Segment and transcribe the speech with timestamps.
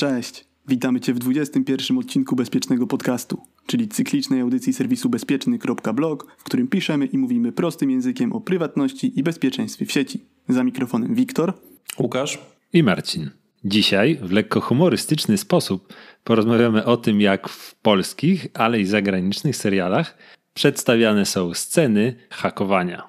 [0.00, 6.68] Cześć, witamy Cię w 21 odcinku Bezpiecznego Podcastu, czyli cyklicznej audycji serwisu bezpieczny.blog, w którym
[6.68, 10.24] piszemy i mówimy prostym językiem o prywatności i bezpieczeństwie w sieci.
[10.48, 11.52] Za mikrofonem Wiktor,
[11.98, 12.38] Łukasz
[12.72, 13.30] i Marcin.
[13.64, 20.18] Dzisiaj w lekko humorystyczny sposób porozmawiamy o tym, jak w polskich, ale i zagranicznych serialach
[20.54, 23.08] przedstawiane są sceny hakowania.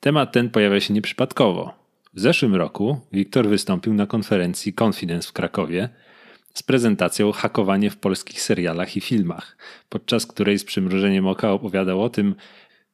[0.00, 1.83] Temat ten pojawia się nieprzypadkowo.
[2.14, 5.88] W zeszłym roku Wiktor wystąpił na konferencji Confidence w Krakowie
[6.54, 9.56] z prezentacją Hakowanie w polskich serialach i filmach,
[9.88, 12.34] podczas której z przymrużeniem oka opowiadał o tym,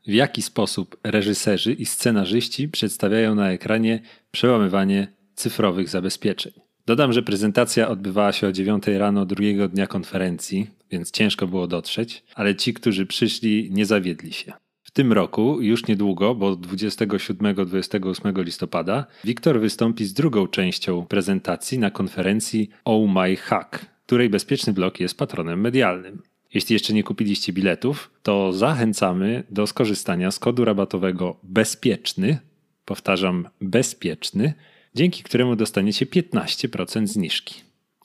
[0.07, 6.53] w jaki sposób reżyserzy i scenarzyści przedstawiają na ekranie przełamywanie cyfrowych zabezpieczeń.
[6.87, 12.25] Dodam, że prezentacja odbywała się o 9 rano drugiego dnia konferencji, więc ciężko było dotrzeć,
[12.35, 14.53] ale ci, którzy przyszli, nie zawiedli się.
[14.91, 21.91] W tym roku, już niedługo, bo 27-28 listopada, Wiktor wystąpi z drugą częścią prezentacji na
[21.91, 26.23] konferencji Oh My Hack, której Bezpieczny Blok jest patronem medialnym.
[26.55, 32.39] Jeśli jeszcze nie kupiliście biletów, to zachęcamy do skorzystania z kodu rabatowego bezpieczny,
[32.85, 34.55] powtarzam bezpieczny,
[34.95, 37.55] dzięki któremu dostaniecie 15% zniżki.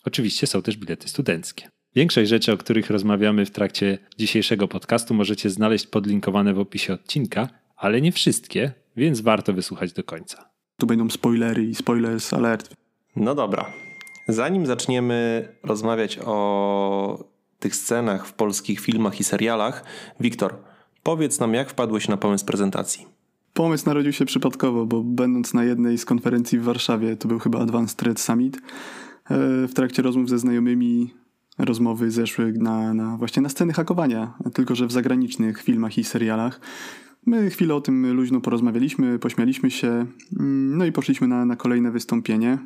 [0.04, 1.75] Oczywiście są też bilety studenckie.
[1.96, 7.50] Większość rzeczy, o których rozmawiamy w trakcie dzisiejszego podcastu, możecie znaleźć podlinkowane w opisie odcinka,
[7.78, 10.50] ale nie wszystkie, więc warto wysłuchać do końca.
[10.78, 12.76] Tu będą spoilery i spoilers alert.
[13.16, 13.66] No dobra.
[14.28, 17.24] Zanim zaczniemy rozmawiać o
[17.60, 19.84] tych scenach w polskich filmach i serialach,
[20.20, 20.56] Wiktor,
[21.04, 23.06] powiedz nam, jak wpadłeś na pomysł prezentacji.
[23.54, 27.60] Pomysł narodził się przypadkowo, bo będąc na jednej z konferencji w Warszawie, to był chyba
[27.60, 28.62] Advanced Threat Summit, e,
[29.68, 31.14] w trakcie rozmów ze znajomymi
[31.58, 36.60] rozmowy zeszły na, na właśnie na sceny hakowania, tylko że w zagranicznych filmach i serialach.
[37.26, 40.06] My chwilę o tym luźno porozmawialiśmy, pośmialiśmy się,
[40.40, 42.58] mm, no i poszliśmy na, na kolejne wystąpienie.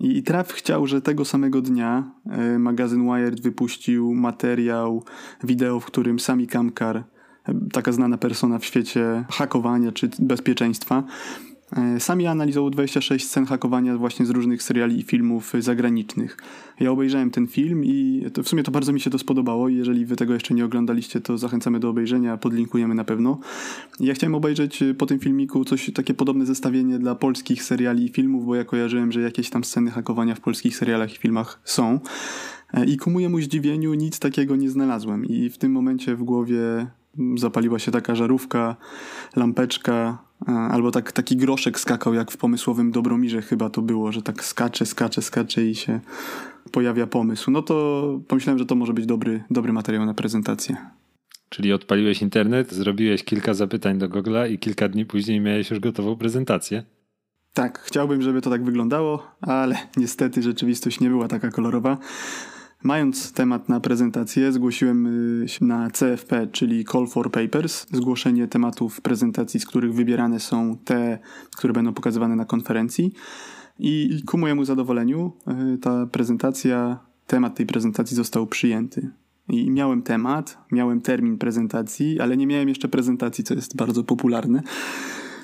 [0.00, 5.04] I, I traf chciał, że tego samego dnia e, magazyn Wired wypuścił materiał,
[5.44, 7.04] wideo, w którym Sami Kamkar, e,
[7.72, 11.04] taka znana persona w świecie hakowania czy bezpieczeństwa,
[11.98, 16.36] sami analizował 26 scen hakowania właśnie z różnych seriali i filmów zagranicznych.
[16.80, 19.68] Ja obejrzałem ten film i w sumie to bardzo mi się to spodobało.
[19.68, 23.38] Jeżeli wy tego jeszcze nie oglądaliście, to zachęcamy do obejrzenia, podlinkujemy na pewno.
[24.00, 28.08] Ja chciałem obejrzeć e, po tym filmiku coś takie podobne zestawienie dla polskich seriali i
[28.08, 32.00] filmów, bo ja kojarzyłem, że jakieś tam sceny hakowania w polskich serialach i filmach są.
[32.74, 35.24] E, I ku mojemu zdziwieniu nic takiego nie znalazłem.
[35.24, 36.86] I w tym momencie w głowie
[37.36, 38.76] zapaliła się taka żarówka,
[39.36, 44.44] lampeczka, albo tak, taki groszek skakał, jak w pomysłowym Dobromirze chyba to było, że tak
[44.44, 46.00] skacze, skacze, skacze i się
[46.72, 47.50] pojawia pomysł.
[47.50, 50.76] No to pomyślałem, że to może być dobry, dobry materiał na prezentację.
[51.48, 56.16] Czyli odpaliłeś internet, zrobiłeś kilka zapytań do Google'a i kilka dni później miałeś już gotową
[56.16, 56.82] prezentację?
[57.54, 61.98] Tak, chciałbym, żeby to tak wyglądało, ale niestety rzeczywistość nie była taka kolorowa.
[62.82, 65.06] Mając temat na prezentację, zgłosiłem
[65.42, 71.18] y, na CFP, czyli Call for Papers, zgłoszenie tematów prezentacji, z których wybierane są te,
[71.56, 73.12] które będą pokazywane na konferencji.
[73.78, 75.32] I ku mojemu zadowoleniu
[75.74, 79.10] y, ta prezentacja, temat tej prezentacji został przyjęty.
[79.48, 84.62] I miałem temat, miałem termin prezentacji, ale nie miałem jeszcze prezentacji, co jest bardzo popularne.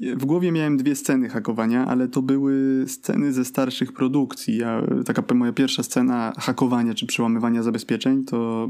[0.01, 4.57] W głowie miałem dwie sceny hakowania, ale to były sceny ze starszych produkcji.
[4.57, 8.69] Ja, taka moja pierwsza scena hakowania czy przełamywania zabezpieczeń to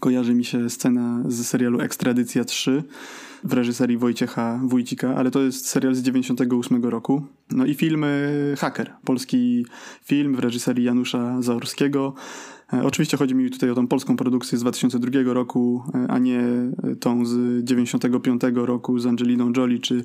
[0.00, 2.82] kojarzy mi się scena z serialu Ekstradycja 3
[3.44, 7.22] w reżyserii Wojciecha Wójcika, ale to jest serial z 98 roku.
[7.50, 8.04] No i film
[8.58, 9.66] Haker, polski
[10.04, 12.14] film w reżyserii Janusza Zaorskiego.
[12.72, 16.42] E, oczywiście chodzi mi tutaj o tą polską produkcję z 2002 roku, e, a nie
[17.00, 20.04] tą z 95 roku z Angeliną Jolie czy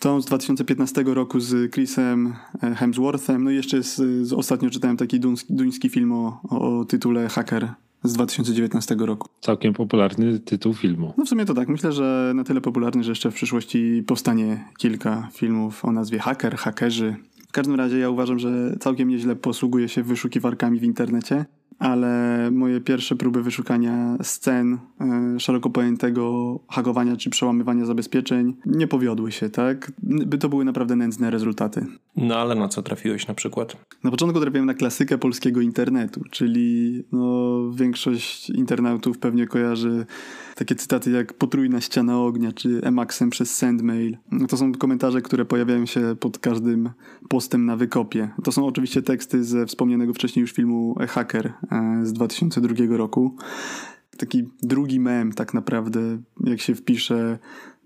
[0.00, 3.44] tą z 2015 roku z Chrisem e, Hemsworthem.
[3.44, 3.96] No i jeszcze z,
[4.26, 7.68] z ostatnio czytałem taki duński, duński film o, o tytule Hacker
[8.04, 9.28] z 2019 roku.
[9.40, 11.14] Całkiem popularny tytuł filmu.
[11.18, 11.68] No w sumie to tak.
[11.68, 16.56] Myślę, że na tyle popularny, że jeszcze w przyszłości powstanie kilka filmów o nazwie Hacker,
[16.56, 17.16] Hakerzy.
[17.48, 21.44] W każdym razie ja uważam, że całkiem nieźle posługuje się wyszukiwarkami w internecie
[21.80, 29.32] ale moje pierwsze próby wyszukania scen e, szeroko pojętego hakowania czy przełamywania zabezpieczeń nie powiodły
[29.32, 29.92] się, tak?
[30.02, 31.86] By to były naprawdę nędzne rezultaty.
[32.16, 33.76] No ale na co trafiłeś na przykład?
[34.04, 40.06] Na początku trafiłem na klasykę polskiego internetu, czyli no, większość internautów pewnie kojarzy
[40.60, 44.16] takie cytaty jak potrójna ściana ognia, czy Emaxem przez Sendmail.
[44.48, 46.90] To są komentarze, które pojawiają się pod każdym
[47.28, 48.30] postem na wykopie.
[48.44, 53.36] To są oczywiście teksty ze wspomnianego wcześniej już filmu Hacker e, z 2002 roku.
[54.16, 56.00] Taki drugi mem tak naprawdę,
[56.44, 57.38] jak się wpisze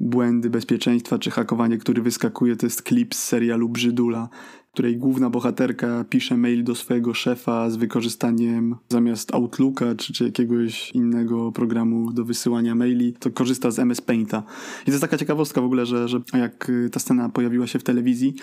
[0.05, 4.29] błędy bezpieczeństwa czy hakowanie, który wyskakuje, to jest klip z serialu Brzydula
[4.75, 10.91] której główna bohaterka pisze mail do swojego szefa z wykorzystaniem zamiast Outlooka czy, czy jakiegoś
[10.91, 14.43] innego programu do wysyłania maili, to korzysta z MS Painta.
[14.83, 17.83] I to jest taka ciekawostka w ogóle, że, że jak ta scena pojawiła się w
[17.83, 18.35] telewizji,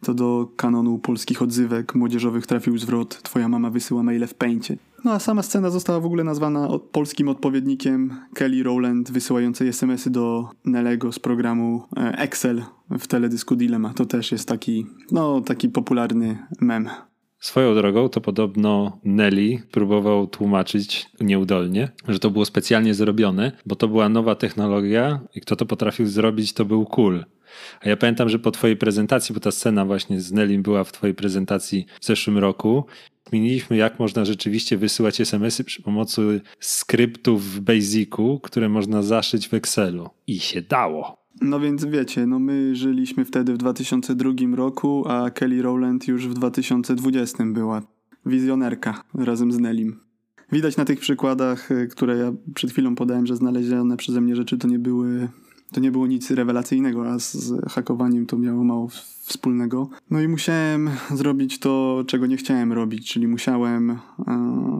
[0.00, 4.76] to do kanonu polskich odzywek młodzieżowych trafił zwrot Twoja mama wysyła maile w Paincie.
[5.04, 10.48] No a sama scena została w ogóle nazwana polskim odpowiednikiem Kelly Rowland wysyłającej SMS-y do
[10.64, 13.94] Nelego z programu e, Excel w teledysku Dilemma.
[13.94, 16.88] To też jest taki, no, taki popularny mem.
[17.40, 23.88] Swoją drogą to podobno Nelly próbował tłumaczyć nieudolnie, że to było specjalnie zrobione, bo to
[23.88, 27.24] była nowa technologia i kto to potrafił zrobić, to był cool.
[27.80, 30.92] A ja pamiętam, że po twojej prezentacji, bo ta scena właśnie z Nelly była w
[30.92, 32.84] twojej prezentacji w zeszłym roku,
[33.30, 39.54] zmieniliśmy, jak można rzeczywiście wysyłać SMS-y przy pomocy skryptów w Basicu, które można zaszyć w
[39.54, 40.10] Excelu.
[40.26, 41.20] I się dało.
[41.40, 46.34] No więc wiecie, no my żyliśmy wtedy w 2002 roku, a Kelly Rowland już w
[46.34, 47.82] 2020 była.
[48.26, 50.00] Wizjonerka razem z Nelim.
[50.52, 54.58] Widać na tych przykładach, y, które ja przed chwilą podałem, że znalezione przeze mnie rzeczy
[54.58, 55.28] to nie były
[55.72, 58.88] to nie było nic rewelacyjnego, a z hakowaniem to miało mało
[59.30, 59.88] wspólnego.
[60.10, 63.96] No i musiałem zrobić to, czego nie chciałem robić, czyli musiałem e,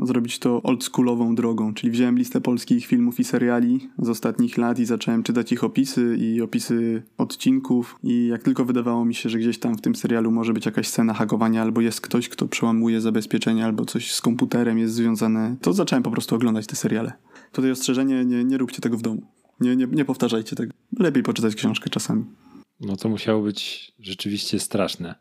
[0.03, 4.85] zrobić to oldschoolową drogą, czyli wziąłem listę polskich filmów i seriali z ostatnich lat i
[4.85, 9.59] zacząłem czytać ich opisy i opisy odcinków i jak tylko wydawało mi się, że gdzieś
[9.59, 13.65] tam w tym serialu może być jakaś scena hakowania albo jest ktoś, kto przełamuje zabezpieczenia
[13.65, 17.13] albo coś z komputerem jest związane, to zacząłem po prostu oglądać te seriale.
[17.53, 19.40] Tutaj ostrzeżenie, nie, nie róbcie tego w domu.
[19.61, 20.73] Nie, nie, nie powtarzajcie tego.
[20.99, 22.25] Lepiej poczytać książkę czasami.
[22.81, 25.15] No to musiało być rzeczywiście straszne.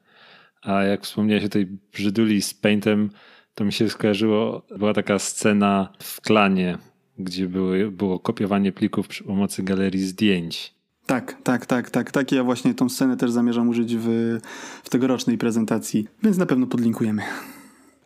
[0.62, 3.10] A jak wspomniałeś o tej brzyduli z Paintem,
[3.56, 6.78] to mi się skojarzyło, była taka scena w klanie,
[7.20, 10.74] gdzie były, było kopiowanie plików przy pomocy galerii zdjęć.
[11.06, 12.32] Tak, tak, tak, tak, tak.
[12.32, 14.40] Ja właśnie tą scenę też zamierzam użyć w,
[14.84, 17.22] w tegorocznej prezentacji, więc na pewno podlinkujemy.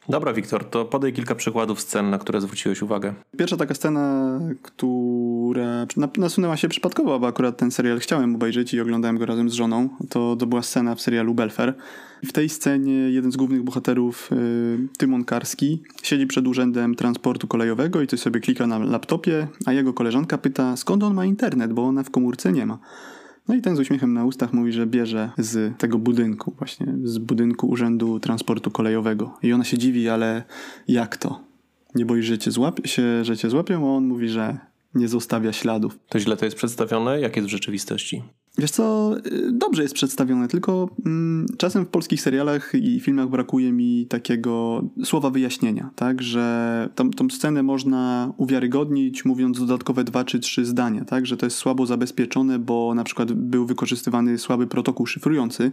[0.10, 3.14] Dobra, Wiktor, to podaj kilka przykładów scen, na które zwróciłeś uwagę.
[3.38, 5.86] Pierwsza taka scena, która
[6.18, 9.90] nasunęła się przypadkowo, bo akurat ten serial chciałem obejrzeć i oglądałem go razem z żoną,
[10.10, 11.74] to, to była scena w serialu Belfer.
[12.26, 18.02] W tej scenie jeden z głównych bohaterów, y, Tymon Karski, siedzi przed urzędem transportu kolejowego
[18.02, 21.84] i coś sobie klika na laptopie, a jego koleżanka pyta, skąd on ma internet, bo
[21.84, 22.80] ona w komórce nie ma.
[23.48, 27.18] No i ten z uśmiechem na ustach mówi, że bierze z tego budynku, właśnie z
[27.18, 29.38] budynku Urzędu Transportu Kolejowego.
[29.44, 30.44] I ona się dziwi, ale
[30.88, 31.40] jak to?
[31.95, 32.51] Nie boisz, że cię,
[32.86, 33.88] się, że cię złapią?
[33.88, 34.57] A on mówi, że
[34.95, 36.00] nie zostawia śladów.
[36.10, 37.19] To źle to jest przedstawione?
[37.22, 38.24] Jak jest w rzeczywistości?
[38.58, 43.72] Wiesz co, y, dobrze jest przedstawione, tylko mm, czasem w polskich serialach i filmach brakuje
[43.72, 50.40] mi takiego słowa wyjaśnienia, tak, że tą, tą scenę można uwiarygodnić mówiąc dodatkowe dwa czy
[50.40, 55.06] trzy zdania, tak, że to jest słabo zabezpieczone, bo na przykład był wykorzystywany słaby protokół
[55.06, 55.72] szyfrujący,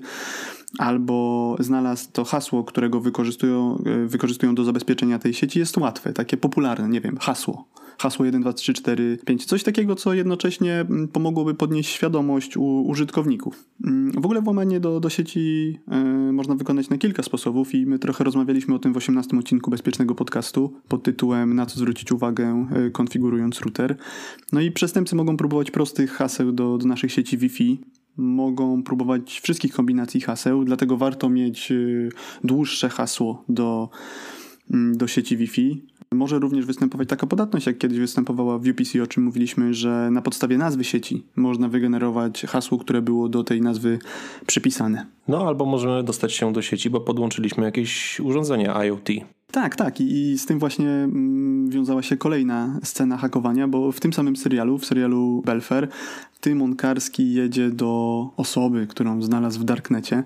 [0.79, 5.59] albo znalazł to hasło, którego wykorzystują, y, wykorzystują do zabezpieczenia tej sieci.
[5.59, 7.69] Jest łatwe, takie popularne, nie wiem, hasło
[8.00, 9.44] hasło 1, 2, 3, 4, 5.
[9.44, 13.64] Coś takiego, co jednocześnie mm, pomogłoby podnieść świadomość u użytkowników.
[13.87, 15.79] Mm, w ogóle włamanie do, do sieci
[16.29, 19.70] y, można wykonać na kilka sposobów i my trochę rozmawialiśmy o tym w 18 odcinku
[19.70, 23.97] bezpiecznego podcastu pod tytułem Na co zwrócić uwagę y, konfigurując router.
[24.53, 27.81] No i przestępcy mogą próbować prostych haseł do, do naszych sieci Wi-Fi,
[28.17, 32.08] mogą próbować wszystkich kombinacji haseł, dlatego warto mieć y,
[32.44, 33.89] dłuższe hasło do,
[34.70, 35.82] mm, do sieci Wi-Fi.
[36.14, 40.22] Może również występować taka podatność, jak kiedyś występowała w UPC, o czym mówiliśmy, że na
[40.22, 43.98] podstawie nazwy sieci można wygenerować hasło, które było do tej nazwy
[44.46, 45.06] przypisane.
[45.29, 49.08] No albo możemy dostać się do sieci, bo podłączyliśmy jakieś urządzenie IoT.
[49.50, 50.00] Tak, tak.
[50.00, 54.79] I, z tym właśnie mm, wiązała się kolejna scena hakowania, bo w tym samym serialu,
[54.79, 55.88] w serialu Belfer,
[56.40, 60.24] Tymon Karski jedzie do osoby, którą znalazł w Darknecie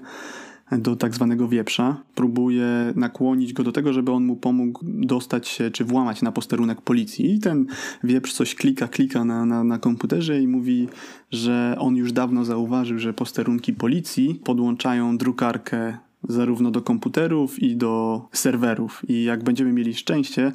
[0.73, 1.97] do tak zwanego wieprza.
[2.15, 2.67] Próbuje
[2.97, 7.35] nakłonić go do tego, żeby on mu pomógł dostać się czy włamać na posterunek policji.
[7.35, 7.67] I ten
[8.05, 10.89] wieprz coś klika, klika na, na, na komputerze i mówi,
[11.31, 18.23] że on już dawno zauważył, że posterunki policji podłączają drukarkę zarówno do komputerów i do
[18.33, 19.03] serwerów.
[19.09, 20.53] I jak będziemy mieli szczęście,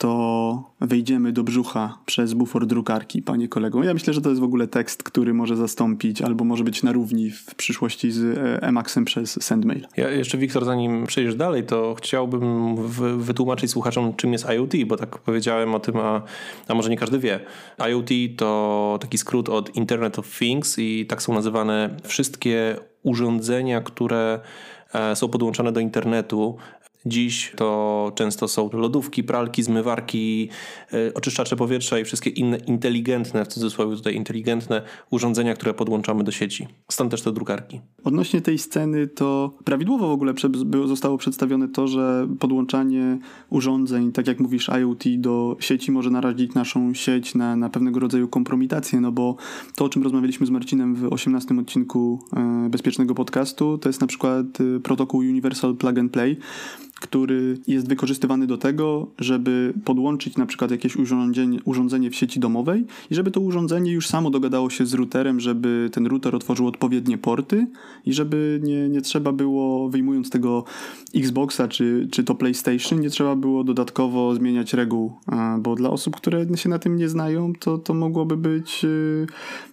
[0.00, 3.84] to wejdziemy do brzucha przez bufor drukarki, panie kolego.
[3.84, 6.92] Ja myślę, że to jest w ogóle tekst, który może zastąpić albo może być na
[6.92, 9.86] równi w przyszłości z e, Emacsem przez SendMail.
[9.96, 12.76] Ja jeszcze, Wiktor, zanim przejdziesz dalej, to chciałbym
[13.18, 16.22] wytłumaczyć słuchaczom, czym jest IoT, bo tak powiedziałem o tym, a,
[16.68, 17.40] a może nie każdy wie.
[17.90, 24.40] IoT to taki skrót od Internet of Things i tak są nazywane wszystkie urządzenia, które
[24.94, 26.56] e, są podłączone do internetu
[27.06, 30.48] Dziś to często są lodówki, pralki, zmywarki,
[30.92, 36.32] yy, oczyszczacze powietrza i wszystkie inne inteligentne, w cudzysłowie tutaj inteligentne urządzenia, które podłączamy do
[36.32, 36.66] sieci.
[36.88, 37.80] Stąd też te drukarki.
[38.04, 40.34] Odnośnie tej sceny to prawidłowo w ogóle
[40.86, 43.18] zostało przedstawione to, że podłączanie
[43.50, 48.28] urządzeń, tak jak mówisz IoT do sieci może narazić naszą sieć na, na pewnego rodzaju
[48.28, 49.36] kompromitację, no bo
[49.76, 54.06] to o czym rozmawialiśmy z Marcinem w 18 odcinku e, Bezpiecznego Podcastu to jest na
[54.06, 56.36] przykład e, protokół Universal Plug and Play,
[57.00, 62.84] który jest wykorzystywany do tego, żeby podłączyć na przykład jakieś urządzenie, urządzenie w sieci domowej
[63.10, 67.18] i żeby to urządzenie już samo dogadało się z routerem, żeby ten router otworzył odpowiednie
[67.18, 67.66] porty
[68.06, 70.64] i żeby nie, nie trzeba było, wyjmując tego
[71.14, 75.12] Xboxa czy, czy to PlayStation, nie trzeba było dodatkowo zmieniać reguł,
[75.58, 79.26] bo dla osób, które się na tym nie znają, to, to mogłoby być y,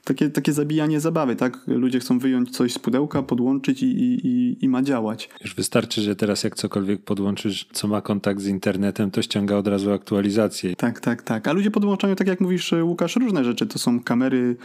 [0.03, 1.59] takie, takie zabijanie zabawy, tak?
[1.67, 5.29] Ludzie chcą wyjąć coś z pudełka, podłączyć i, i, i ma działać.
[5.43, 9.67] Już wystarczy, że teraz jak cokolwiek podłączysz, co ma kontakt z internetem, to ściąga od
[9.67, 10.75] razu aktualizację.
[10.75, 11.47] Tak, tak, tak.
[11.47, 13.67] A ludzie podłączają, tak jak mówisz, Łukasz, różne rzeczy.
[13.67, 14.55] To są kamery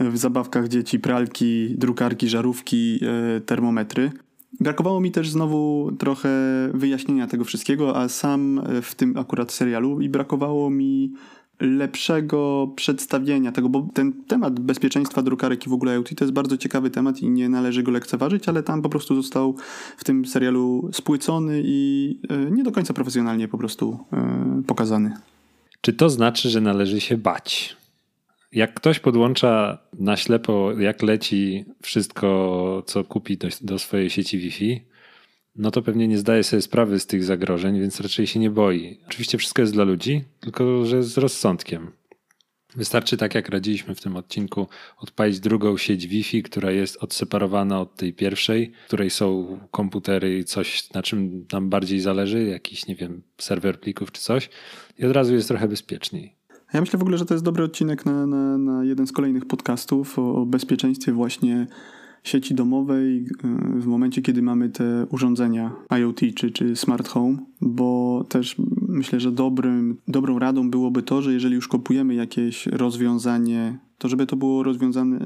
[0.00, 3.00] w zabawkach dzieci, pralki, drukarki, żarówki,
[3.36, 4.10] e, termometry.
[4.60, 6.30] Brakowało mi też znowu trochę
[6.74, 11.12] wyjaśnienia tego wszystkiego, a sam w tym akurat serialu i brakowało mi
[11.62, 16.56] lepszego przedstawienia tego, bo ten temat bezpieczeństwa drukarek i w ogóle IoT to jest bardzo
[16.56, 19.56] ciekawy temat i nie należy go lekceważyć, ale tam po prostu został
[19.96, 25.14] w tym serialu spłycony i e, nie do końca profesjonalnie po prostu e, pokazany.
[25.80, 27.76] Czy to znaczy, że należy się bać?
[28.52, 34.80] Jak ktoś podłącza na ślepo, jak leci wszystko, co kupi do, do swojej sieci Wi-Fi,
[35.56, 38.98] no to pewnie nie zdaje sobie sprawy z tych zagrożeń, więc raczej się nie boi.
[39.06, 41.90] Oczywiście wszystko jest dla ludzi, tylko że z rozsądkiem.
[42.76, 44.66] Wystarczy, tak jak radziliśmy w tym odcinku,
[44.98, 50.44] odpalić drugą sieć Wi-Fi, która jest odseparowana od tej pierwszej, w której są komputery i
[50.44, 54.50] coś, na czym nam bardziej zależy, jakiś, nie wiem, serwer plików czy coś,
[54.98, 56.34] i od razu jest trochę bezpieczniej.
[56.74, 59.46] Ja myślę w ogóle, że to jest dobry odcinek na, na, na jeden z kolejnych
[59.46, 61.66] podcastów o, o bezpieczeństwie właśnie
[62.22, 63.26] sieci domowej
[63.76, 68.56] y, w momencie, kiedy mamy te urządzenia IoT czy, czy smart home, bo też
[68.88, 74.26] myślę, że dobrym, dobrą radą byłoby to, że jeżeli już kupujemy jakieś rozwiązanie to żeby
[74.26, 75.20] to było rozwiązanie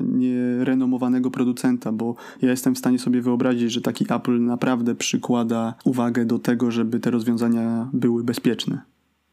[0.61, 6.25] renomowanego producenta, bo ja jestem w stanie sobie wyobrazić, że taki Apple naprawdę przykłada uwagę
[6.25, 8.81] do tego, żeby te rozwiązania były bezpieczne.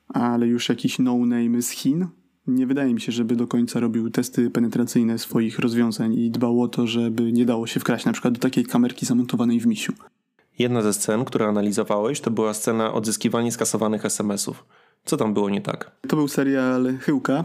[0.08, 2.08] Ale już jakiś no-name z Chin,
[2.48, 6.68] nie wydaje mi się, żeby do końca robił testy penetracyjne swoich rozwiązań i dbał o
[6.68, 9.94] to, żeby nie dało się wkraść na przykład do takiej kamerki zamontowanej w misiu.
[10.60, 14.66] Jedna ze scen, którą analizowałeś, to była scena odzyskiwania skasowanych SMS-ów.
[15.06, 15.92] Co tam było nie tak?
[16.08, 17.44] To był serial Chyłka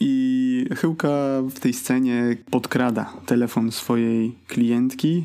[0.00, 1.08] i Chyłka
[1.54, 5.24] w tej scenie podkrada telefon swojej klientki,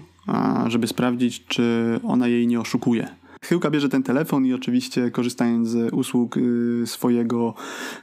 [0.67, 3.07] żeby sprawdzić, czy ona jej nie oszukuje.
[3.41, 7.53] Chyłka bierze ten telefon i oczywiście korzystając z usług y, swojego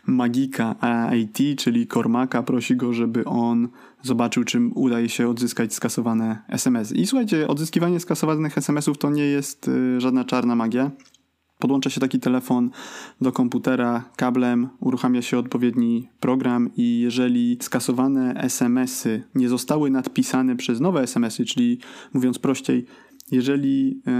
[0.06, 0.74] magika
[1.16, 3.68] IT, czyli Kormaka, prosi go, żeby on
[4.02, 6.92] zobaczył, czym udaje się odzyskać skasowane SMS.
[6.92, 10.90] I słuchajcie, odzyskiwanie skasowanych SMS-ów to nie jest y, żadna czarna magia.
[11.58, 12.70] Podłącza się taki telefon
[13.20, 20.80] do komputera kablem, uruchamia się odpowiedni program i jeżeli skasowane SMS-y nie zostały nadpisane przez
[20.80, 21.78] nowe SMS-y, czyli
[22.12, 22.86] mówiąc prościej,
[23.32, 24.10] jeżeli e,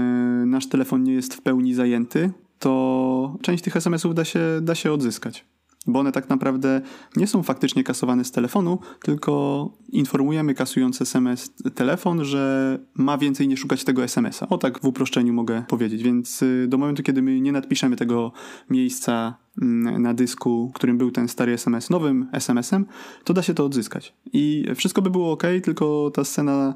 [0.45, 4.91] nasz telefon nie jest w pełni zajęty, to część tych SMS-ów da się, da się
[4.91, 5.45] odzyskać.
[5.87, 6.81] Bo one tak naprawdę
[7.15, 13.57] nie są faktycznie kasowane z telefonu, tylko informujemy kasując SMS telefon, że ma więcej nie
[13.57, 14.49] szukać tego SMS-a.
[14.49, 16.03] O tak w uproszczeniu mogę powiedzieć.
[16.03, 18.31] Więc y, do momentu, kiedy my nie nadpiszemy tego
[18.69, 22.85] miejsca mm, na dysku, którym był ten stary SMS, nowym SMS-em,
[23.23, 24.13] to da się to odzyskać.
[24.33, 26.73] I wszystko by było ok, tylko ta scena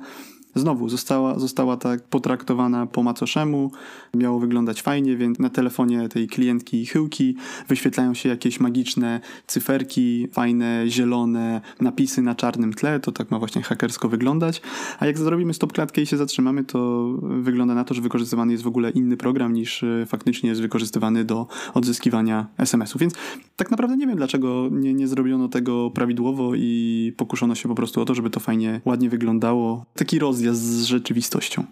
[0.56, 3.72] znowu została, została tak potraktowana po macoszemu,
[4.13, 7.36] miało wyglądać fajnie, więc na telefonie tej klientki chyłki
[7.68, 13.62] wyświetlają się jakieś magiczne cyferki, fajne, zielone napisy na czarnym tle, to tak ma właśnie
[13.62, 14.62] hakersko wyglądać,
[15.00, 18.63] a jak zrobimy stop klatkę i się zatrzymamy, to wygląda na to, że wykorzystywany jest
[18.63, 23.13] w ogóle inny program niż e, faktycznie jest wykorzystywany do odzyskiwania SMS-ów, więc
[23.56, 28.01] tak naprawdę nie wiem, dlaczego nie, nie zrobiono tego prawidłowo i pokuszono się po prostu
[28.01, 29.86] o to, żeby to fajnie, ładnie wyglądało.
[29.96, 31.63] Taki roz kolizja z rzeczywistością.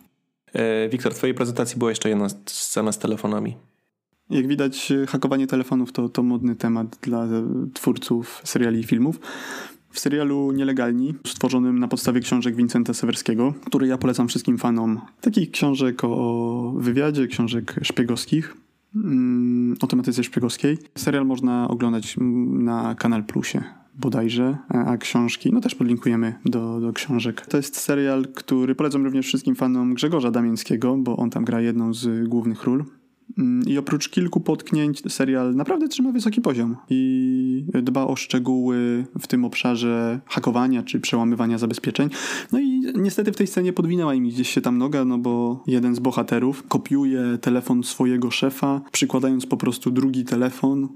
[0.53, 3.55] E, Wiktor, w twojej prezentacji była jeszcze jedna scena z telefonami.
[4.29, 7.27] Jak widać, hakowanie telefonów to, to modny temat dla
[7.73, 9.19] twórców seriali i filmów.
[9.91, 15.51] W serialu Nielegalni, stworzonym na podstawie książek Vincenta Sewerskiego, który ja polecam wszystkim fanom takich
[15.51, 18.57] książek o wywiadzie, książek szpiegowskich,
[18.95, 20.77] mm, o tematyce szpiegowskiej.
[20.97, 22.15] Serial można oglądać
[22.49, 23.63] na Kanal Plusie
[23.97, 27.45] bodajże, a książki, no też podlinkujemy do, do książek.
[27.45, 31.93] To jest serial, który polecam również wszystkim fanom Grzegorza Damińskiego, bo on tam gra jedną
[31.93, 32.85] z głównych ról.
[33.37, 39.27] Mm, I oprócz kilku potknięć, serial naprawdę trzyma wysoki poziom i dba o szczegóły w
[39.27, 42.09] tym obszarze hakowania czy przełamywania zabezpieczeń.
[42.51, 45.95] No i niestety w tej scenie podwinęła im gdzieś się tam noga, no bo jeden
[45.95, 50.87] z bohaterów kopiuje telefon swojego szefa, przykładając po prostu drugi telefon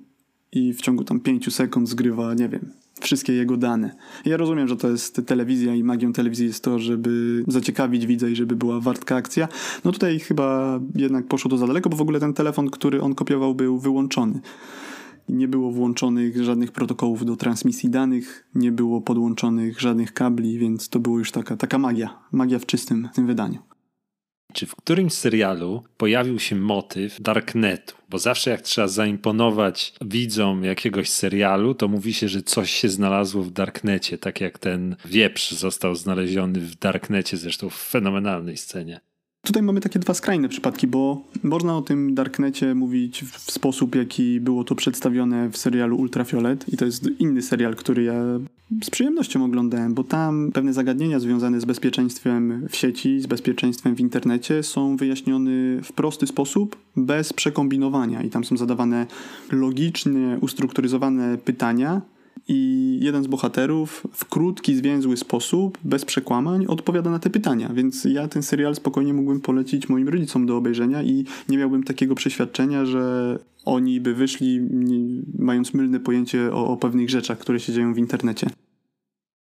[0.52, 2.70] i w ciągu tam pięciu sekund zgrywa, nie wiem,
[3.02, 3.96] wszystkie jego dane.
[4.26, 8.36] Ja rozumiem, że to jest telewizja i magią telewizji jest to, żeby zaciekawić widza i
[8.36, 9.48] żeby była wartka akcja.
[9.86, 13.16] No tutaj chyba jednak poszło to za daleko, bo w ogóle ten telefon, który on
[13.16, 14.40] kopiował był wyłączony.
[15.30, 21.00] Nie było włączonych żadnych protokołów do transmisji danych, nie było podłączonych żadnych kabli, więc to
[21.00, 22.20] było już taka, taka magia.
[22.32, 23.60] Magia w czystym tym wydaniu.
[24.54, 27.96] Czy w którymś serialu pojawił się motyw Darknetu?
[28.10, 33.44] Bo zawsze jak trzeba zaimponować widzom jakiegoś serialu, to mówi się, że coś się znalazło
[33.44, 39.02] w Darknecie, tak jak ten wieprz został znaleziony w Darknecie, zresztą w fenomenalnej scenie.
[39.44, 44.40] Tutaj mamy takie dwa skrajne przypadki, bo można o tym Darknecie mówić w sposób, jaki
[44.40, 48.14] było to przedstawione w serialu Ultrafiolet i to jest inny serial, który ja
[48.84, 54.00] z przyjemnością oglądałem, bo tam pewne zagadnienia związane z bezpieczeństwem w sieci, z bezpieczeństwem w
[54.00, 55.52] internecie są wyjaśnione
[55.84, 59.08] w prosty sposób, bez przekombinowania i tam są zadawane
[59.52, 62.02] logicznie ustrukturyzowane pytania,
[62.48, 67.70] i jeden z bohaterów w krótki, zwięzły sposób, bez przekłamań, odpowiada na te pytania.
[67.74, 72.16] Więc ja ten serial spokojnie mógłbym polecić moim rodzicom do obejrzenia i nie miałbym takiego
[72.16, 74.62] przeświadczenia, że oni by wyszli
[75.40, 78.48] mając mylne pojęcie o, o pewnych rzeczach, które się dzieją w internecie.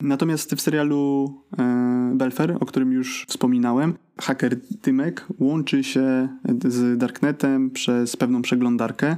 [0.02, 6.28] Natomiast w serialu e, Belfer, o którym już wspominałem, haker Tymek łączy się
[6.64, 9.16] z Darknetem przez pewną przeglądarkę,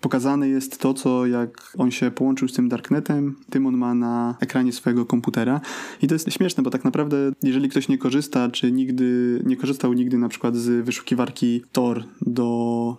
[0.00, 4.34] Pokazane jest to, co jak on się połączył z tym Darknetem, tym on ma na
[4.40, 5.60] ekranie swojego komputera.
[6.02, 9.92] I to jest śmieszne, bo tak naprawdę, jeżeli ktoś nie korzysta, czy nigdy nie korzystał
[9.92, 12.96] nigdy na przykład z wyszukiwarki Tor do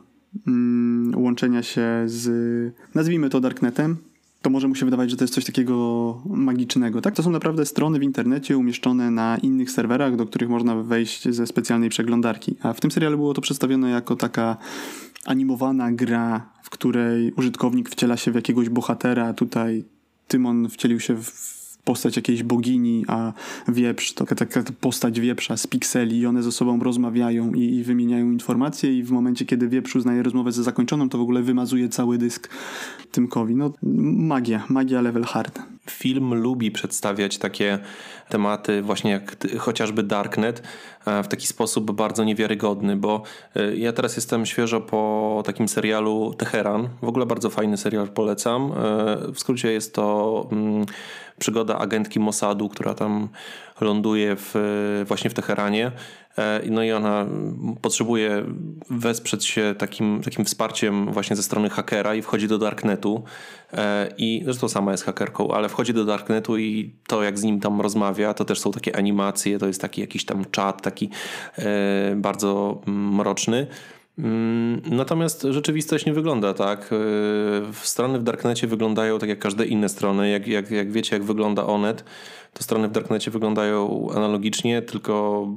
[0.48, 3.98] mm, łączenia się z, nazwijmy to Darknetem,
[4.42, 7.02] to może mu się wydawać, że to jest coś takiego magicznego.
[7.02, 11.30] Tak, to są naprawdę strony w internecie umieszczone na innych serwerach, do których można wejść
[11.30, 12.56] ze specjalnej przeglądarki.
[12.62, 14.58] A w tym serialu było to przedstawione jako taka
[15.26, 19.34] animowana gra, w której użytkownik wciela się w jakiegoś bohatera.
[19.34, 19.84] Tutaj
[20.28, 23.34] Tymon wcielił się w postać jakiejś bogini, a
[23.68, 28.32] wieprz to taka postać wieprza z pikseli i one ze sobą rozmawiają i, i, wymieniają
[28.32, 32.18] informacje i w momencie, kiedy wieprz uznaje rozmowę za zakończoną, to w ogóle wymazuje cały
[32.18, 32.50] dysk
[33.12, 33.56] Tymkowi.
[33.56, 35.60] No magia, magia level hard.
[35.92, 37.80] Film lubi przedstawiać takie
[38.30, 40.64] tematy właśnie jak chociażby Darknet
[41.06, 43.24] e, w taki sposób bardzo niewiarygodny, bo
[43.56, 46.90] e, ja teraz jestem świeżo po takim serialu Teheran.
[47.02, 48.72] W ogóle bardzo fajny serial polecam.
[48.72, 48.76] E,
[49.34, 50.86] w skrócie jest to mm,
[51.40, 53.30] przygoda agentki Mossadu, która tam
[53.82, 54.54] ląduje w,
[55.08, 55.92] właśnie w Teheranie.
[56.40, 57.26] E, no i ona
[57.82, 58.46] potrzebuje
[58.90, 63.24] wesprzeć się takim, takim wsparciem właśnie ze strony hakera i wchodzi do Darknetu.
[63.74, 67.60] E, I zresztą sama jest hakerką, ale wchodzi do Darknetu i to jak z nim
[67.60, 71.10] tam rozmawia, to też są takie animacje, to jest taki jakiś tam czat, taki
[71.58, 73.68] e, bardzo mroczny.
[74.24, 76.90] Mm, natomiast rzeczywistość nie wygląda tak.
[77.74, 80.30] Strony w Darknecie wyglądają tak jak każde inne strony.
[80.30, 82.04] Jak, jak, jak wiecie, jak wygląda Onet,
[82.54, 85.48] to strony w Darknecie wyglądają analogicznie, tylko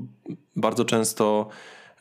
[0.56, 1.48] bardzo często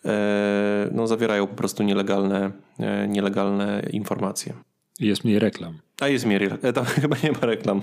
[0.06, 4.54] e, no, zawierają po prostu nielegalne, e, nielegalne informacje.
[5.00, 5.78] Jest mniej reklam.
[6.02, 6.60] A jest mniej reklam.
[6.64, 7.82] E, tam chyba nie ma reklam.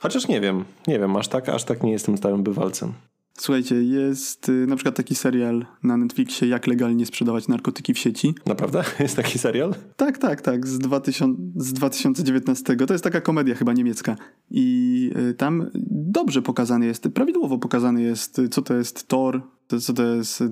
[0.00, 2.92] Chociaż nie wiem, nie wiem, aż tak, aż tak nie jestem stałym bywalcem.
[3.40, 8.34] Słuchajcie, jest y, na przykład taki serial na Netflixie, jak legalnie sprzedawać narkotyki w sieci.
[8.46, 8.84] Naprawdę?
[9.00, 9.74] Jest taki serial?
[9.96, 12.76] Tak, tak, tak, z, 2000, z 2019.
[12.76, 14.16] To jest taka komedia chyba niemiecka.
[14.50, 19.42] I y, tam dobrze pokazany jest, prawidłowo pokazany jest, co to jest Tor,
[19.76, 20.44] co to jest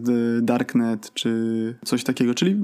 [0.42, 1.30] Darknet, czy
[1.84, 2.34] coś takiego.
[2.34, 2.56] Czyli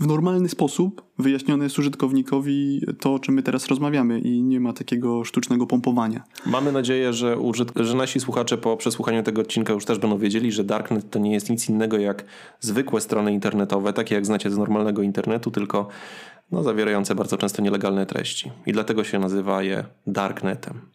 [0.00, 4.72] w normalny sposób wyjaśnione jest użytkownikowi to, o czym my teraz rozmawiamy i nie ma
[4.72, 6.24] takiego sztucznego pompowania.
[6.46, 10.52] Mamy nadzieję, że, użyt- że nasi słuchacze po przesłuchaniu tego odcinka już też będą wiedzieli,
[10.52, 12.24] że Darknet to nie jest nic innego jak
[12.60, 15.88] zwykłe strony internetowe, takie jak znacie z normalnego internetu, tylko
[16.52, 18.50] no, zawierające bardzo często nielegalne treści.
[18.66, 20.94] I dlatego się nazywa je Darknetem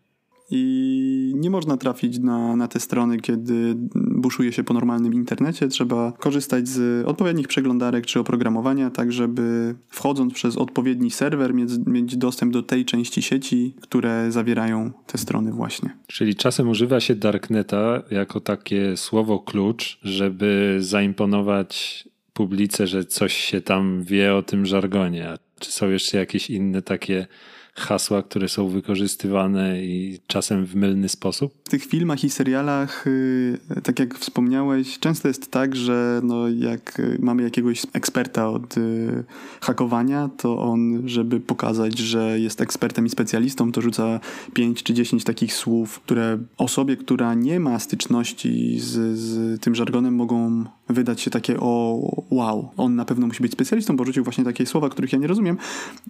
[0.52, 3.76] i nie można trafić na, na te strony, kiedy
[4.22, 5.68] buszuje się po normalnym internecie.
[5.68, 12.18] Trzeba korzystać z odpowiednich przeglądarek czy oprogramowania, tak żeby wchodząc przez odpowiedni serwer mieć, mieć
[12.18, 15.90] dostęp do tej części sieci, które zawierają te strony właśnie.
[16.08, 22.04] Czyli czasem używa się darkneta jako takie słowo klucz, żeby zaimponować
[22.34, 25.34] publice, że coś się tam wie o tym żargonie.
[25.60, 27.28] Czy są jeszcze jakieś inne takie
[27.80, 31.54] hasła, które są wykorzystywane i czasem w mylny sposób?
[31.64, 37.02] W tych filmach i serialach, y, tak jak wspomniałeś, często jest tak, że no jak
[37.20, 39.24] mamy jakiegoś eksperta od y,
[39.62, 44.20] hakowania, to on, żeby pokazać, że jest ekspertem i specjalistą, to rzuca
[44.54, 50.16] 5 czy 10 takich słów, które osobie, która nie ma styczności z, z tym żargonem,
[50.16, 52.00] mogą wydać się takie o
[52.30, 55.28] wow, on na pewno musi być specjalistą, bo rzucił właśnie takie słowa, których ja nie
[55.28, 55.58] rozumiem,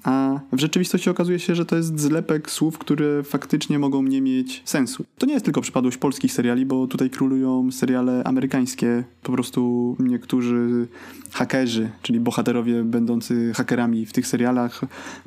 [0.04, 4.62] a w rzeczywistości okazuje się, że to jest zlepek słów, które faktycznie mogą nie mieć
[4.65, 5.06] sensu.
[5.18, 9.04] To nie jest tylko przypadłość polskich seriali, bo tutaj królują seriale amerykańskie.
[9.24, 10.88] Po prostu niektórzy
[11.32, 14.82] hakerzy, czyli bohaterowie będący hakerami w tych serialach,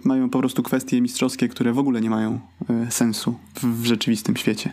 [0.05, 4.73] mają po prostu kwestie mistrzowskie, które w ogóle nie mają e, sensu w rzeczywistym świecie.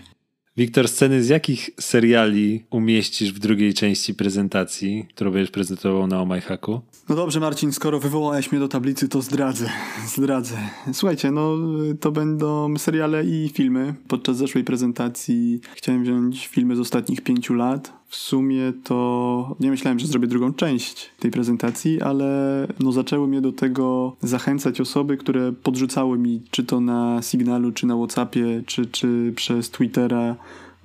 [0.60, 6.82] Wiktor, sceny z jakich seriali umieścisz w drugiej części prezentacji, którą będziesz prezentował na OMyHacku?
[7.10, 9.70] No dobrze, Marcin, skoro wywołałeś mnie do tablicy, to zdradzę.
[10.16, 10.58] Zdradzę.
[10.94, 11.58] Słuchajcie, no
[12.00, 13.94] to będą seriale i filmy.
[14.08, 17.99] Podczas zeszłej prezentacji chciałem wziąć filmy z ostatnich pięciu lat.
[18.10, 23.42] W sumie to nie myślałem, że zrobię drugą część tej prezentacji, ale no zaczęły mnie
[23.42, 28.86] do tego zachęcać osoby, które podrzucały mi, czy to na Signalu, czy na Whatsappie, czy,
[28.86, 30.36] czy przez Twittera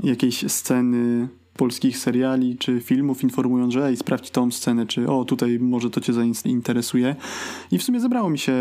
[0.02, 5.58] jakieś sceny polskich seriali czy filmów, informując, że ej, sprawdź tą scenę, czy o, tutaj
[5.58, 7.16] może to cię zainteresuje.
[7.72, 8.54] I w sumie zebrało mi się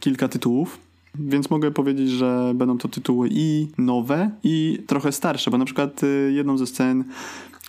[0.00, 0.78] kilka tytułów.
[1.14, 6.04] Więc mogę powiedzieć, że będą to tytuły i nowe, i trochę starsze, bo na przykład
[6.04, 7.04] y, jedną ze scen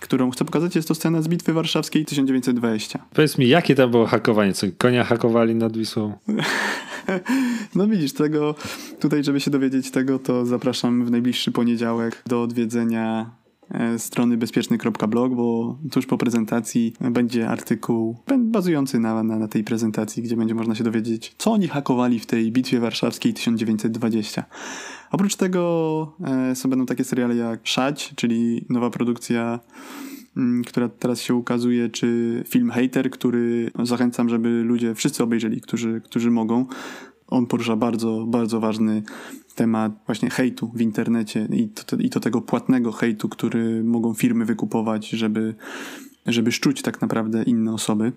[0.00, 2.98] którą chcę pokazać, jest to scena z Bitwy Warszawskiej 1920.
[3.14, 4.52] Powiedz mi, jakie tam było hakowanie?
[4.52, 6.12] Co, konia hakowali nad Wisłą?
[7.74, 8.54] No widzisz, tego
[9.00, 13.30] tutaj, żeby się dowiedzieć tego, to zapraszam w najbliższy poniedziałek do odwiedzenia
[13.98, 20.36] strony bezpieczny.blog, bo tuż po prezentacji będzie artykuł bazujący na, na, na, tej prezentacji, gdzie
[20.36, 24.44] będzie można się dowiedzieć, co oni hakowali w tej bitwie warszawskiej 1920.
[25.10, 29.60] Oprócz tego e, są będą takie seriale jak Szać, czyli nowa produkcja
[30.36, 36.00] mm, która teraz się ukazuje, czy film Hater, który zachęcam, żeby ludzie wszyscy obejrzeli, którzy,
[36.04, 36.66] którzy mogą.
[37.30, 39.02] On porusza bardzo, bardzo ważny
[39.54, 44.44] temat właśnie hejtu w internecie i to, i to tego płatnego hejtu, który mogą firmy
[44.44, 45.54] wykupować, żeby,
[46.26, 48.12] żeby szczuć tak naprawdę inne osoby.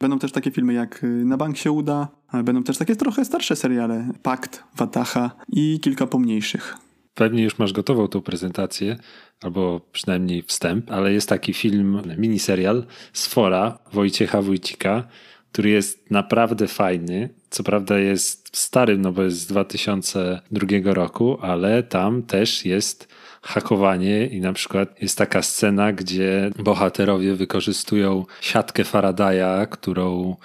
[0.00, 2.08] Będą też takie filmy jak y, Na bank się uda,
[2.44, 6.76] będą też takie trochę starsze seriale, Pakt, Watacha i kilka pomniejszych.
[7.14, 8.96] Pewnie już masz gotową tą prezentację,
[9.42, 15.08] albo przynajmniej wstęp, ale jest taki film, miniserial Sfora Wojciecha Wójcika,
[15.52, 17.28] który jest naprawdę fajny.
[17.50, 23.08] Co prawda jest stary, no bo jest z 2002 roku, ale tam też jest
[23.42, 30.36] hakowanie i na przykład jest taka scena, gdzie bohaterowie wykorzystują siatkę Faradaya, którą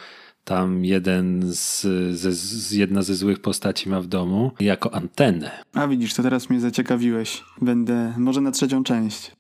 [0.44, 1.82] tam jeden z,
[2.18, 5.52] ze, z, jedna ze złych postaci ma w domu, jako antenę.
[5.74, 7.44] A widzisz, to teraz mnie zaciekawiłeś.
[7.62, 9.37] Będę może na trzecią część.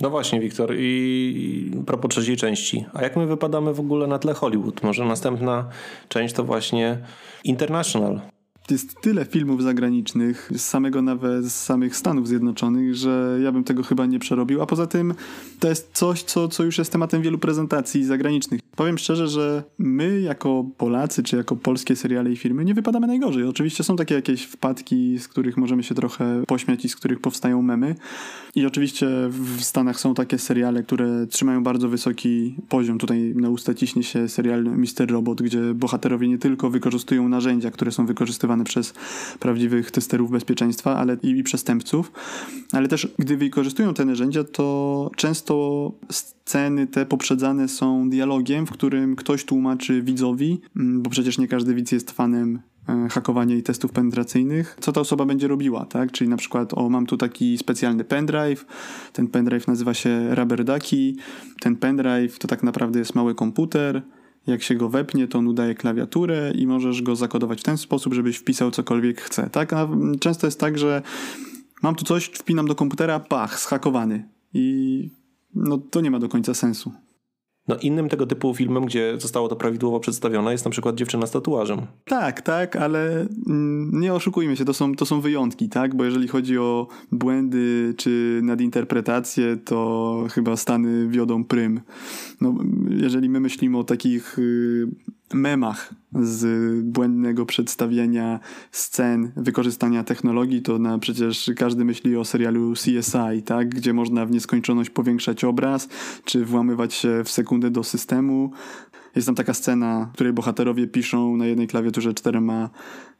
[0.00, 2.84] No właśnie, Wiktor, i propos trzeciej części.
[2.94, 4.82] A jak my wypadamy w ogóle na tle Hollywood?
[4.82, 5.68] Może następna
[6.08, 6.98] część to właśnie
[7.44, 8.20] International.
[8.70, 13.82] Jest tyle filmów zagranicznych, z samego nawet z samych Stanów Zjednoczonych, że ja bym tego
[13.82, 14.62] chyba nie przerobił.
[14.62, 15.14] A poza tym
[15.60, 18.60] to jest coś, co, co już jest tematem wielu prezentacji zagranicznych.
[18.76, 23.44] Powiem szczerze, że my jako Polacy, czy jako polskie seriale i filmy nie wypadamy najgorzej.
[23.44, 27.62] Oczywiście są takie jakieś wpadki, z których możemy się trochę pośmiać i z których powstają
[27.62, 27.94] memy.
[28.54, 32.98] I oczywiście w Stanach są takie seriale, które trzymają bardzo wysoki poziom.
[32.98, 37.92] Tutaj na usta ciśnie się serial Mister Robot, gdzie bohaterowie nie tylko wykorzystują narzędzia, które
[37.92, 38.94] są wykorzystywane przez
[39.40, 42.12] prawdziwych testerów bezpieczeństwa, ale i, i przestępców,
[42.72, 49.16] ale też gdy wykorzystują te narzędzia, to często sceny te poprzedzane są dialogiem, w którym
[49.16, 53.92] ktoś tłumaczy widzowi, mm, bo przecież nie każdy widz jest fanem e, hakowania i testów
[53.92, 56.12] penetracyjnych, co ta osoba będzie robiła, tak?
[56.12, 58.66] Czyli na przykład, o, mam tu taki specjalny pendrive,
[59.12, 61.14] ten pendrive nazywa się Rubber Ducky,
[61.60, 64.02] ten pendrive to tak naprawdę jest mały komputer,
[64.46, 68.14] jak się go wepnie, to on udaje klawiaturę i możesz go zakodować w ten sposób,
[68.14, 69.72] żebyś wpisał cokolwiek chce, tak?
[69.72, 69.88] A
[70.20, 71.02] często jest tak, że
[71.82, 75.10] mam tu coś, wpinam do komputera, pach, schakowany i
[75.54, 76.92] no to nie ma do końca sensu.
[77.68, 81.30] No innym tego typu filmem, gdzie zostało to prawidłowo przedstawione jest na przykład Dziewczyna z
[81.30, 81.80] tatuażem.
[82.04, 85.94] Tak, tak, ale mm, nie oszukujmy się, to są, to są wyjątki, tak?
[85.94, 91.80] Bo jeżeli chodzi o błędy czy nadinterpretacje, to chyba Stany wiodą prym.
[92.40, 92.54] No,
[92.90, 94.88] jeżeli my myślimy o takich y,
[95.34, 96.44] memach z
[96.84, 98.40] błędnego przedstawienia
[98.70, 103.68] scen, wykorzystania technologii, to na, przecież każdy myśli o serialu CSI, tak?
[103.68, 105.88] gdzie można w nieskończoność powiększać obraz,
[106.24, 108.52] czy włamywać się w sekundę do systemu.
[109.16, 112.70] Jest tam taka scena, w której bohaterowie piszą na jednej klawiaturze czterema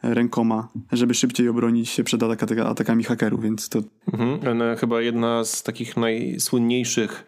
[0.02, 2.22] rękoma, żeby szybciej obronić się przed
[2.66, 3.82] atakami hakerów, więc to...
[4.12, 4.76] Mhm.
[4.76, 7.26] Chyba jedna z takich najsłynniejszych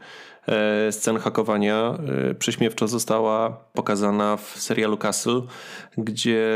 [0.90, 1.98] scen hakowania
[2.30, 5.42] e, prześmiewczo została pokazana w serialu Castle,
[5.98, 6.46] gdzie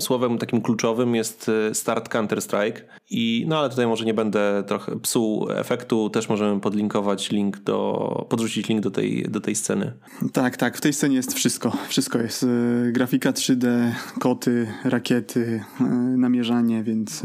[0.00, 2.80] słowem takim kluczowym jest e, start Counter-Strike.
[3.10, 8.26] I, no ale tutaj może nie będę trochę psuł efektu, też możemy podlinkować link do,
[8.28, 9.92] podrzucić link do tej, do tej sceny.
[10.32, 11.72] Tak, tak, w tej scenie jest wszystko.
[11.88, 12.46] Wszystko jest.
[12.92, 15.64] Grafika 3D, koty, rakiety,
[16.16, 17.22] namierzanie, więc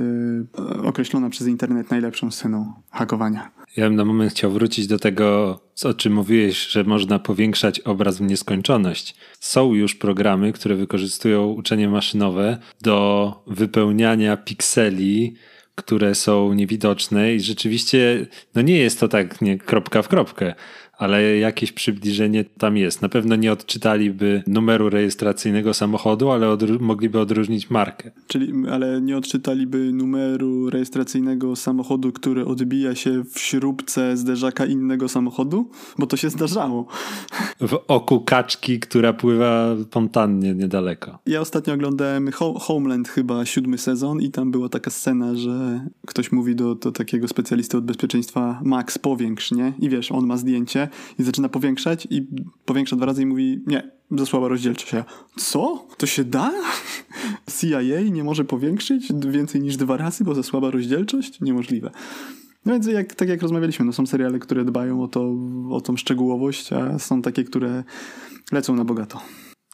[0.84, 3.59] określona przez internet najlepszą sceną hakowania.
[3.78, 8.18] Ja bym na moment chciał wrócić do tego, o czym mówiłeś, że można powiększać obraz
[8.18, 9.16] w nieskończoność.
[9.40, 15.36] Są już programy, które wykorzystują uczenie maszynowe do wypełniania pikseli,
[15.76, 20.56] które są niewidoczne i rzeczywiście no nie jest to tak nie kropka w kropkę,
[21.00, 23.02] ale jakieś przybliżenie tam jest.
[23.02, 28.12] Na pewno nie odczytaliby numeru rejestracyjnego samochodu, ale mogliby odróżnić markę.
[28.28, 35.70] Czyli, ale nie odczytaliby numeru rejestracyjnego samochodu, który odbija się w śrubce zderzaka innego samochodu?
[35.98, 36.88] Bo to się zdarzało.
[37.62, 41.20] W oku kaczki, która pływa fontannie niedaleko.
[41.26, 46.56] Ja ostatnio oglądałem Homeland chyba siódmy sezon i tam była taka scena, że ktoś mówi
[46.56, 49.74] do, do takiego specjalisty od bezpieczeństwa Max powiększ, nie?
[49.80, 50.89] I wiesz, on ma zdjęcie
[51.20, 52.28] i zaczyna powiększać i
[52.66, 54.94] powiększa dwa razy i mówi nie, za słaba rozdzielczość.
[54.94, 55.06] Ja,
[55.38, 55.88] co?
[55.98, 56.52] To się da?
[57.60, 61.42] CIA nie może powiększyć więcej niż dwa razy, bo za słaba rozdzielczość?
[61.42, 61.92] Niemożliwe.
[62.66, 65.36] No więc jak, tak jak rozmawialiśmy, no są seriale, które dbają o, to,
[65.70, 67.84] o tą szczegółowość, a są takie, które
[68.52, 69.22] lecą na bogato.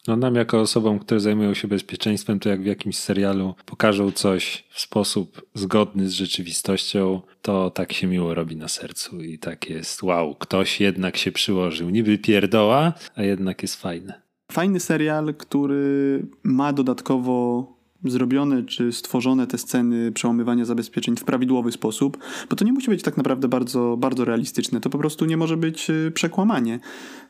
[0.08, 4.64] No nam jako osobom, które zajmują się bezpieczeństwem, to jak w jakimś serialu pokażą coś
[4.70, 10.04] w sposób zgodny z rzeczywistością, to tak się miło robi na sercu i tak jest,
[10.04, 11.90] wow, ktoś jednak się przyłożył.
[11.90, 14.22] Niby pierdoła, a jednak jest fajne.
[14.52, 17.75] Fajny serial, który ma dodatkowo
[18.12, 22.18] zrobione czy stworzone te sceny przełamywania zabezpieczeń w prawidłowy sposób,
[22.50, 24.82] bo to nie musi być tak naprawdę bardzo, bardzo realistyczne.
[24.82, 26.80] To po prostu nie może być y, przekłamanie.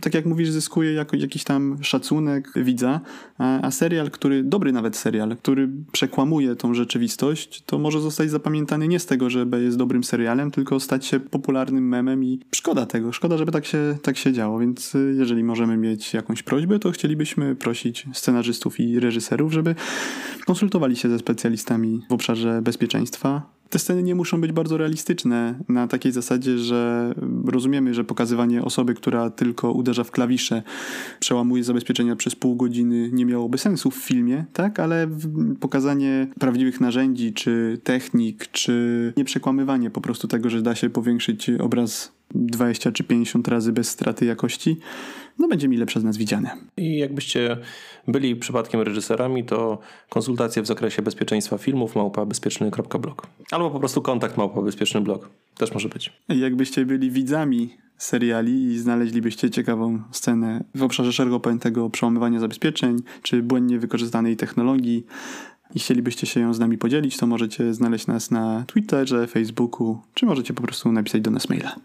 [0.02, 3.02] Tak jak mówisz, zyskuje jako jakiś tam szacunek widza,
[3.38, 8.88] a, a serial, który, dobry nawet serial, który przekłamuje tą rzeczywistość, to może zostać zapamiętany
[8.88, 13.12] nie z tego, że jest dobrym serialem, tylko stać się popularnym memem i szkoda tego,
[13.12, 16.92] szkoda, żeby tak się, tak się działo, więc y, jeżeli możemy mieć jakąś prośbę, to
[16.92, 19.76] chcielibyśmy prosić scenarzystów i reżyserów, żeby
[20.46, 23.56] konsultowali się ze specjalistami w obszarze bezpieczeństwa.
[23.70, 27.14] Te sceny nie muszą być bardzo realistyczne na takiej zasadzie, że
[27.46, 30.64] rozumiemy, że pokazywanie osoby, która tylko uderza w klawisze,
[31.20, 34.80] przełamuje zabezpieczenia przez pół godziny nie miałoby sensu w filmie, tak?
[34.80, 35.08] Ale
[35.60, 42.15] pokazanie prawdziwych narzędzi, czy technik, czy nieprzekłamywanie po prostu tego, że da się powiększyć obraz
[42.36, 44.80] 20 czy 50 razy bez straty jakości,
[45.40, 46.58] no będzie mi lepsze z nas widziane.
[46.78, 47.58] I jakbyście
[48.08, 53.28] byli przypadkiem reżyserami, to konsultacje w zakresie bezpieczeństwa filmów małpa bezpieczny.blog.
[53.52, 55.30] Albo po prostu kontakt małpa bezpieczny blog.
[55.58, 56.14] Też może być.
[56.30, 62.98] I jakbyście byli widzami seriali i znaleźlibyście ciekawą scenę w obszarze szeroko pojętego przełamywania zabezpieczeń,
[63.22, 65.06] czy błędnie wykorzystanej technologii,
[65.76, 70.26] i chcielibyście się ją z nami podzielić, to możecie znaleźć nas na Twitterze, Facebooku, czy
[70.26, 71.76] możecie po prostu napisać do nas maila.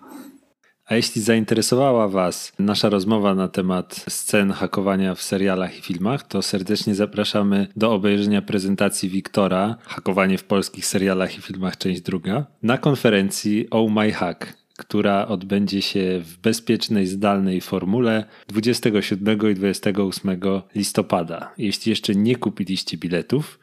[0.90, 6.42] A jeśli zainteresowała Was nasza rozmowa na temat scen hakowania w serialach i filmach, to
[6.42, 12.79] serdecznie zapraszamy do obejrzenia prezentacji Wiktora Hakowanie w polskich serialach i filmach, część druga, na
[12.79, 20.40] konferencji Oh My Hack, która odbędzie się w bezpiecznej, zdalnej formule 27 i 28
[20.74, 21.53] listopada.
[21.59, 23.61] Jeśli jeszcze nie kupiliście biletów,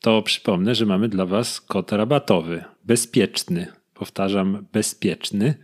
[0.00, 2.64] to przypomnę, że mamy dla Was kod rabatowy.
[2.84, 3.66] Bezpieczny.
[3.94, 5.54] Powtarzam, bezpieczny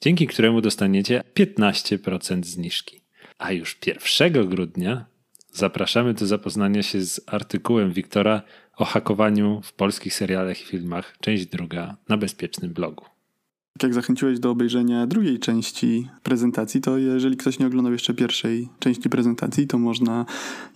[0.00, 3.00] dzięki któremu dostaniecie 15% zniżki.
[3.38, 5.04] A już 1 grudnia
[5.52, 8.42] zapraszamy do zapoznania się z artykułem Wiktora
[8.76, 13.04] o hakowaniu w polskich serialach i filmach, część druga na bezpiecznym blogu.
[13.82, 19.10] Jak zachęciłeś do obejrzenia drugiej części prezentacji, to jeżeli ktoś nie oglądał jeszcze pierwszej części
[19.10, 20.26] prezentacji, to można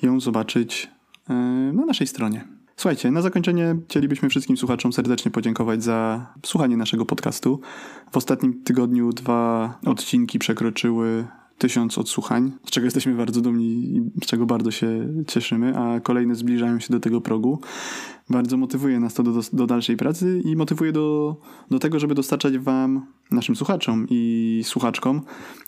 [0.03, 0.89] ją zobaczyć
[1.29, 1.35] e,
[1.75, 2.45] na naszej stronie.
[2.77, 7.61] Słuchajcie, na zakończenie chcielibyśmy wszystkim słuchaczom serdecznie podziękować za słuchanie naszego podcastu.
[8.13, 11.27] W ostatnim tygodniu dwa odcinki przekroczyły
[11.59, 16.35] tysiąc odsłuchań, z czego jesteśmy bardzo dumni i z czego bardzo się cieszymy, a kolejne
[16.35, 17.61] zbliżają się do tego progu.
[18.31, 21.37] Bardzo motywuje nas to do, do dalszej pracy i motywuje do,
[21.71, 25.23] do tego, żeby dostarczać Wam, naszym słuchaczom i słuchaczkom,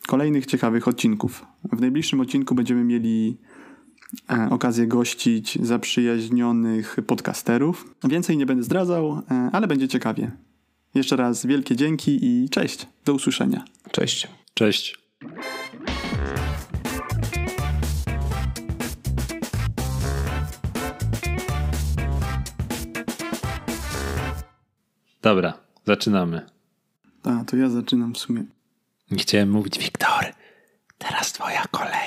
[0.07, 1.45] kolejnych ciekawych odcinków.
[1.73, 3.37] W najbliższym odcinku będziemy mieli
[4.29, 7.95] E, okazję gościć zaprzyjaźnionych podcasterów.
[8.03, 10.31] Więcej nie będę zdradzał, e, ale będzie ciekawie.
[10.95, 12.87] Jeszcze raz wielkie dzięki i cześć.
[13.05, 13.65] Do usłyszenia.
[13.91, 14.27] Cześć.
[14.53, 14.97] Cześć.
[25.21, 25.53] Dobra,
[25.85, 26.45] zaczynamy.
[27.23, 28.43] A, to ja zaczynam w sumie.
[29.11, 30.25] Nie chciałem mówić, Wiktor.
[30.97, 32.06] Teraz twoja kolej.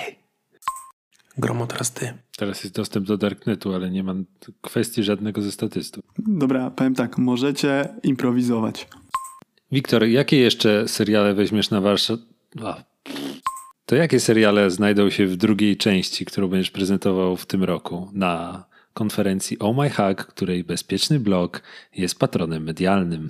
[1.40, 2.12] Gromo, teraz ty.
[2.36, 4.24] Teraz jest dostęp do Darknetu, ale nie mam
[4.60, 6.04] kwestii żadnego ze statystów.
[6.18, 8.88] Dobra, powiem tak, możecie improwizować.
[9.72, 12.20] Wiktor, jakie jeszcze seriale weźmiesz na warsztat?
[13.86, 18.64] To jakie seriale znajdą się w drugiej części, którą będziesz prezentował w tym roku na
[18.94, 21.62] konferencji Oh My Hack, której bezpieczny blog
[21.96, 23.28] jest patronem medialnym?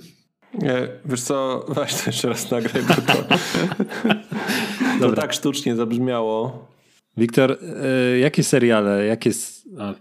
[0.53, 3.23] Nie, wiesz co, weź to jeszcze raz nagraj, bo to,
[5.01, 6.67] to tak sztucznie zabrzmiało.
[7.21, 9.31] Wiktor, e, jakie seriale, jakie...
[9.79, 9.93] A,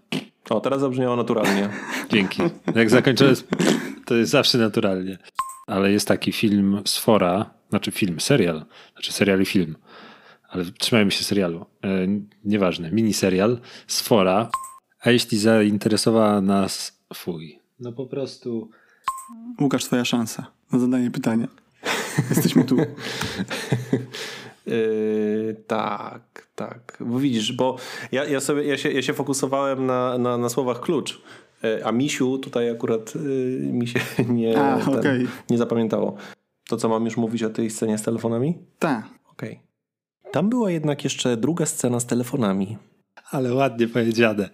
[0.50, 1.68] O, teraz zabrzmiało naturalnie.
[2.12, 2.42] dzięki.
[2.74, 3.34] Jak zakończyłem,
[4.06, 5.18] to jest zawsze naturalnie.
[5.66, 9.76] Ale jest taki film Sfora, znaczy film, serial, znaczy serial i film,
[10.48, 11.66] ale trzymajmy się serialu.
[11.84, 11.88] E,
[12.44, 14.50] nieważne, miniserial Sfora.
[15.00, 17.00] A jeśli zainteresowała nas...
[17.14, 17.58] Fuj.
[17.80, 18.70] No po prostu...
[19.60, 21.48] Łukasz, twoja szansa na zadanie pytania.
[22.30, 22.76] Jesteśmy tu.
[24.66, 26.98] Yy, tak, tak.
[27.00, 27.76] Bo widzisz, bo
[28.12, 31.20] ja, ja, sobie, ja, się, ja się fokusowałem na, na, na słowach klucz,
[31.62, 35.26] Yy, a misiu tutaj akurat yy, mi się nie, A, ten, okej.
[35.50, 36.16] nie zapamiętało.
[36.68, 38.58] To co, mam już mówić o tej scenie z telefonami?
[38.78, 39.04] Tak.
[39.30, 39.60] Okej.
[40.32, 42.78] Tam była jednak jeszcze druga scena z telefonami.
[43.30, 44.50] Ale ładnie powiedziane.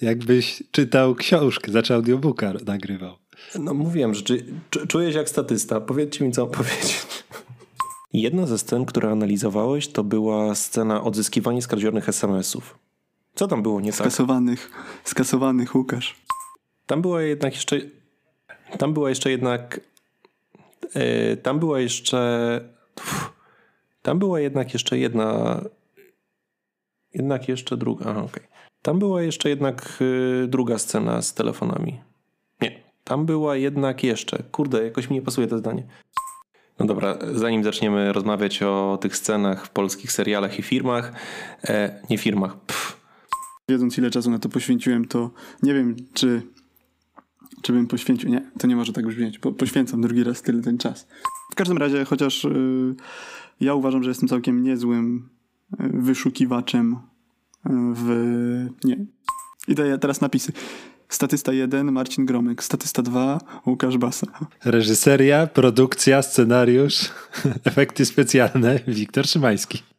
[0.00, 3.16] Jakbyś czytał książkę, znaczy audiobooka nagrywał.
[3.58, 4.22] No mówiłem, że
[4.88, 5.80] czuję się jak statysta.
[5.80, 7.06] Powiedzcie mi, co mam powiedzieć.
[8.12, 12.78] Jedna ze scen, które analizowałeś, to była scena odzyskiwania skradzionych SMS-ów.
[13.34, 14.00] Co tam było nie tak?
[14.00, 14.70] Skasowanych,
[15.04, 16.16] skasowanych Łukasz.
[16.86, 17.76] Tam była jednak jeszcze.
[18.78, 19.80] Tam była jeszcze jednak.
[20.94, 22.60] e, tam była jeszcze.
[22.96, 23.32] Uff,
[24.02, 25.60] tam była jednak jeszcze jedna.
[27.14, 28.04] Jednak jeszcze druga.
[28.08, 28.42] Aha, okej.
[28.82, 29.98] Tam była jeszcze jednak
[30.44, 32.00] e, druga scena z telefonami.
[32.60, 32.82] Nie.
[33.04, 34.42] Tam była jednak jeszcze.
[34.52, 35.86] Kurde, jakoś mi nie pasuje to zdanie.
[36.80, 41.12] No dobra, zanim zaczniemy rozmawiać o tych scenach w polskich serialach i firmach,
[41.64, 43.00] e, nie firmach, pff,
[43.70, 45.30] Wiedząc ile czasu na to poświęciłem, to
[45.62, 46.42] nie wiem, czy,
[47.62, 48.30] czy bym poświęcił.
[48.30, 49.38] Nie, to nie może tak brzmieć.
[49.38, 51.08] Po, poświęcam drugi raz tyle ten czas.
[51.52, 52.94] W każdym razie, chociaż y,
[53.60, 55.28] ja uważam, że jestem całkiem niezłym
[55.72, 56.98] y, wyszukiwaczem y,
[57.72, 58.66] w.
[58.84, 59.06] Nie.
[59.68, 60.52] I daję teraz napisy.
[61.10, 64.26] Statysta 1 Marcin Gromek, statysta 2 Łukasz Basa.
[64.64, 67.10] Reżyseria, produkcja, scenariusz,
[67.64, 69.89] efekty specjalne Wiktor Szymański.